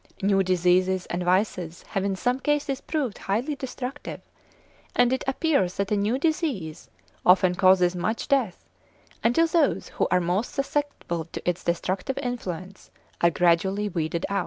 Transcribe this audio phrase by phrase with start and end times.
[0.23, 4.19] New diseases and vices have in some cases proved highly destructive;
[4.95, 6.89] and it appears that a new disease
[7.23, 8.65] often causes much death,
[9.23, 12.89] until those who are most susceptible to its destructive influence
[13.21, 14.39] are gradually weeded out (33.